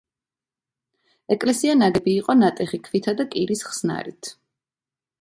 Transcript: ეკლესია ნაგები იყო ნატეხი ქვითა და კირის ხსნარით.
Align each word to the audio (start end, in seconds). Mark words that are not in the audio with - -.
ეკლესია 1.35 1.77
ნაგები 1.83 2.17
იყო 2.23 2.37
ნატეხი 2.41 2.83
ქვითა 2.91 3.17
და 3.23 3.31
კირის 3.37 3.65
ხსნარით. 3.71 4.37